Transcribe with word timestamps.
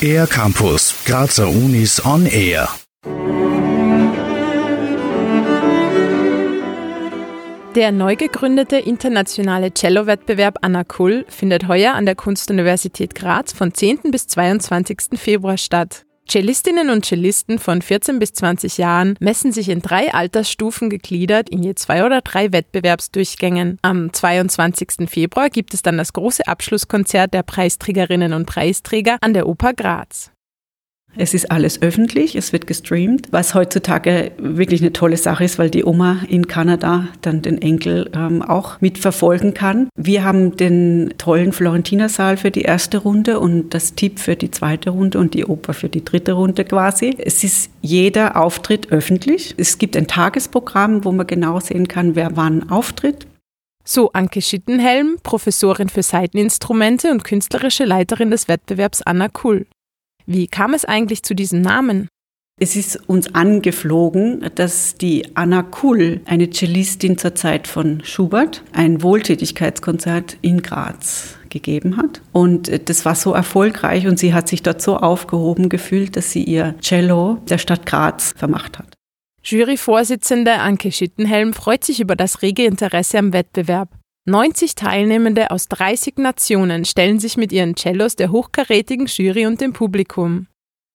Air 0.00 0.26
Campus, 0.26 0.94
Grazer 1.04 1.48
Unis 1.48 2.04
on 2.04 2.26
Air. 2.26 2.68
Der 7.74 7.92
neu 7.92 8.16
gegründete 8.16 8.76
internationale 8.76 9.74
Cello-Wettbewerb 9.74 10.58
Anna 10.62 10.84
Kull 10.84 11.26
findet 11.28 11.68
heuer 11.68 11.94
an 11.94 12.06
der 12.06 12.14
Kunstuniversität 12.14 13.14
Graz 13.14 13.52
von 13.52 13.74
10. 13.74 14.10
bis 14.10 14.28
22. 14.28 15.18
Februar 15.18 15.58
statt. 15.58 16.05
Cellistinnen 16.28 16.90
und 16.90 17.04
Cellisten 17.04 17.58
von 17.58 17.82
14 17.82 18.18
bis 18.18 18.32
20 18.32 18.78
Jahren 18.78 19.16
messen 19.20 19.52
sich 19.52 19.68
in 19.68 19.80
drei 19.80 20.12
Altersstufen 20.12 20.90
gegliedert 20.90 21.48
in 21.48 21.62
je 21.62 21.74
zwei 21.74 22.04
oder 22.04 22.20
drei 22.20 22.52
Wettbewerbsdurchgängen. 22.52 23.78
Am 23.82 24.12
22. 24.12 25.08
Februar 25.08 25.50
gibt 25.50 25.72
es 25.74 25.82
dann 25.82 25.98
das 25.98 26.12
große 26.12 26.46
Abschlusskonzert 26.46 27.32
der 27.32 27.42
Preisträgerinnen 27.42 28.32
und 28.32 28.46
Preisträger 28.46 29.18
an 29.20 29.34
der 29.34 29.48
Oper 29.48 29.72
Graz. 29.72 30.32
Es 31.16 31.34
ist 31.34 31.50
alles 31.50 31.80
öffentlich, 31.82 32.36
es 32.36 32.52
wird 32.52 32.66
gestreamt, 32.66 33.28
was 33.30 33.54
heutzutage 33.54 34.32
wirklich 34.38 34.82
eine 34.82 34.92
tolle 34.92 35.16
Sache 35.16 35.44
ist, 35.44 35.58
weil 35.58 35.70
die 35.70 35.84
Oma 35.84 36.18
in 36.28 36.46
Kanada 36.46 37.08
dann 37.22 37.42
den 37.42 37.60
Enkel 37.60 38.10
ähm, 38.14 38.42
auch 38.42 38.80
mitverfolgen 38.80 39.54
kann. 39.54 39.88
Wir 39.96 40.24
haben 40.24 40.56
den 40.56 41.14
tollen 41.18 41.52
Florentinersaal 41.52 42.36
für 42.36 42.50
die 42.50 42.62
erste 42.62 42.98
Runde 42.98 43.40
und 43.40 43.70
das 43.70 43.94
Tipp 43.94 44.18
für 44.18 44.36
die 44.36 44.50
zweite 44.50 44.90
Runde 44.90 45.18
und 45.18 45.34
die 45.34 45.44
Oper 45.44 45.72
für 45.72 45.88
die 45.88 46.04
dritte 46.04 46.32
Runde 46.32 46.64
quasi. 46.64 47.16
Es 47.18 47.42
ist 47.44 47.70
jeder 47.80 48.36
Auftritt 48.36 48.92
öffentlich. 48.92 49.54
Es 49.56 49.78
gibt 49.78 49.96
ein 49.96 50.06
Tagesprogramm, 50.06 51.04
wo 51.04 51.12
man 51.12 51.26
genau 51.26 51.60
sehen 51.60 51.88
kann, 51.88 52.14
wer 52.14 52.36
wann 52.36 52.68
auftritt. 52.70 53.26
So 53.88 54.10
Anke 54.12 54.42
Schittenhelm, 54.42 55.18
Professorin 55.22 55.88
für 55.88 56.02
Saiteninstrumente 56.02 57.12
und 57.12 57.22
künstlerische 57.22 57.84
Leiterin 57.84 58.32
des 58.32 58.48
Wettbewerbs 58.48 59.02
Anna 59.02 59.28
Kuhl. 59.28 59.66
Wie 60.26 60.48
kam 60.48 60.74
es 60.74 60.84
eigentlich 60.84 61.22
zu 61.22 61.34
diesem 61.34 61.62
Namen? 61.62 62.08
Es 62.58 62.74
ist 62.74 63.08
uns 63.08 63.34
angeflogen, 63.34 64.50
dass 64.54 64.94
die 64.94 65.36
Anna 65.36 65.62
Kuhl, 65.62 66.22
eine 66.24 66.50
Cellistin 66.50 67.18
zur 67.18 67.34
Zeit 67.34 67.68
von 67.68 68.02
Schubert, 68.02 68.62
ein 68.72 69.02
Wohltätigkeitskonzert 69.02 70.38
in 70.40 70.62
Graz 70.62 71.36
gegeben 71.50 71.98
hat. 71.98 72.22
Und 72.32 72.88
das 72.88 73.04
war 73.04 73.14
so 73.14 73.34
erfolgreich 73.34 74.06
und 74.06 74.18
sie 74.18 74.32
hat 74.32 74.48
sich 74.48 74.62
dort 74.62 74.80
so 74.80 74.96
aufgehoben 74.96 75.68
gefühlt, 75.68 76.16
dass 76.16 76.32
sie 76.32 76.44
ihr 76.44 76.74
Cello 76.80 77.38
der 77.48 77.58
Stadt 77.58 77.84
Graz 77.84 78.32
vermacht 78.36 78.78
hat. 78.78 78.94
Juryvorsitzende 79.44 80.54
Anke 80.54 80.90
Schittenhelm 80.90 81.52
freut 81.52 81.84
sich 81.84 82.00
über 82.00 82.16
das 82.16 82.42
rege 82.42 82.64
Interesse 82.64 83.18
am 83.18 83.32
Wettbewerb. 83.32 83.95
90 84.28 84.74
Teilnehmende 84.74 85.52
aus 85.52 85.68
30 85.68 86.18
Nationen 86.18 86.84
stellen 86.84 87.20
sich 87.20 87.36
mit 87.36 87.52
ihren 87.52 87.76
Cellos 87.76 88.16
der 88.16 88.32
hochkarätigen 88.32 89.06
Jury 89.06 89.46
und 89.46 89.60
dem 89.60 89.72
Publikum. 89.72 90.48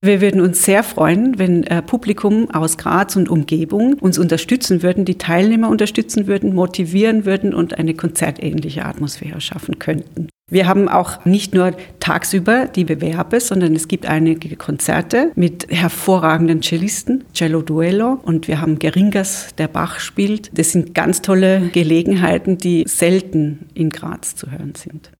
Wir 0.00 0.22
würden 0.22 0.40
uns 0.40 0.64
sehr 0.64 0.82
freuen, 0.82 1.38
wenn 1.38 1.64
äh, 1.64 1.82
Publikum 1.82 2.50
aus 2.50 2.78
Graz 2.78 3.16
und 3.16 3.28
Umgebung 3.28 3.94
uns 3.94 4.16
unterstützen 4.16 4.82
würden, 4.82 5.04
die 5.04 5.18
Teilnehmer 5.18 5.68
unterstützen 5.68 6.26
würden, 6.26 6.54
motivieren 6.54 7.26
würden 7.26 7.52
und 7.52 7.76
eine 7.76 7.92
konzertähnliche 7.92 8.86
Atmosphäre 8.86 9.42
schaffen 9.42 9.78
könnten. 9.78 10.30
Wir 10.50 10.66
haben 10.66 10.88
auch 10.88 11.26
nicht 11.26 11.54
nur 11.54 11.74
tagsüber 12.00 12.66
die 12.66 12.84
Bewerbe, 12.84 13.38
sondern 13.38 13.76
es 13.76 13.86
gibt 13.86 14.06
einige 14.06 14.56
Konzerte 14.56 15.30
mit 15.34 15.70
hervorragenden 15.70 16.62
Cellisten, 16.62 17.24
Cello 17.34 17.60
Duello 17.60 18.18
und 18.22 18.48
wir 18.48 18.62
haben 18.62 18.78
Geringas, 18.78 19.54
der 19.58 19.68
Bach 19.68 20.00
spielt. 20.00 20.58
Das 20.58 20.72
sind 20.72 20.94
ganz 20.94 21.20
tolle 21.20 21.68
Gelegenheiten, 21.72 22.56
die 22.56 22.84
selten 22.86 23.68
in 23.74 23.90
Graz 23.90 24.36
zu 24.36 24.50
hören 24.50 24.74
sind. 24.74 25.12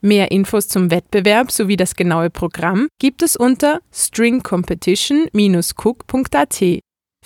Mehr 0.00 0.30
Infos 0.30 0.68
zum 0.68 0.88
Wettbewerb 0.90 1.50
sowie 1.50 1.76
das 1.76 1.96
genaue 1.96 2.30
Programm 2.30 2.86
gibt 3.00 3.22
es 3.22 3.34
unter 3.36 3.80
stringcompetition-cook.at. 3.90 6.64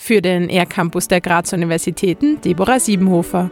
Für 0.01 0.21
den 0.21 0.47
Air 0.47 0.65
Campus 0.65 1.09
der 1.09 1.19
Graz 1.19 1.51
Universitäten 1.51 2.39
Deborah 2.41 2.79
Siebenhofer. 2.79 3.51